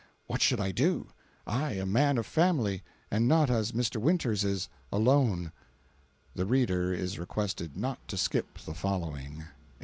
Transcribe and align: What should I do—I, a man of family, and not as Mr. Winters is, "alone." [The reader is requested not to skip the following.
What 0.25 0.41
should 0.41 0.59
I 0.59 0.71
do—I, 0.71 1.73
a 1.73 1.85
man 1.85 2.17
of 2.17 2.25
family, 2.25 2.81
and 3.11 3.27
not 3.27 3.51
as 3.51 3.73
Mr. 3.73 3.97
Winters 4.01 4.43
is, 4.43 4.67
"alone." 4.91 5.51
[The 6.33 6.47
reader 6.47 6.91
is 6.91 7.19
requested 7.19 7.77
not 7.77 8.07
to 8.07 8.17
skip 8.17 8.57
the 8.57 8.73
following. 8.73 9.43